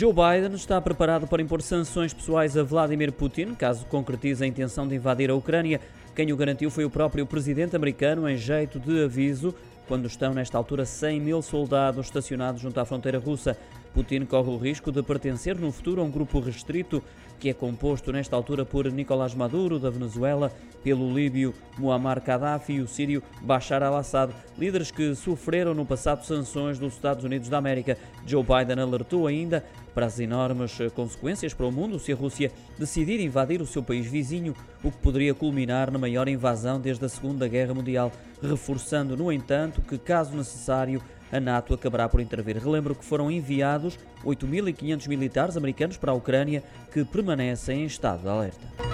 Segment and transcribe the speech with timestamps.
[0.00, 4.88] Joe Biden está preparado para impor sanções pessoais a Vladimir Putin, caso concretize a intenção
[4.88, 5.78] de invadir a Ucrânia.
[6.16, 9.54] Quem o garantiu foi o próprio presidente americano, em jeito de aviso,
[9.86, 13.54] quando estão nesta altura 100 mil soldados estacionados junto à fronteira russa.
[13.94, 17.02] Putin corre o risco de pertencer no futuro a um grupo restrito
[17.40, 20.52] que é composto nesta altura por Nicolás Maduro, da Venezuela,
[20.84, 26.78] pelo líbio Muammar Gaddafi e o sírio Bashar al-Assad, líderes que sofreram no passado sanções
[26.78, 27.96] dos Estados Unidos da América.
[28.26, 29.64] Joe Biden alertou ainda
[29.94, 34.06] para as enormes consequências para o mundo se a Rússia decidir invadir o seu país
[34.06, 34.54] vizinho,
[34.84, 38.12] o que poderia culminar na maior invasão desde a Segunda Guerra Mundial,
[38.42, 41.02] reforçando, no entanto, que, caso necessário,
[41.32, 42.56] a NATO acabará por intervir.
[42.58, 46.62] Relembro que foram enviados 8.500 militares americanos para a Ucrânia
[46.92, 48.89] que permanecem em estado de alerta.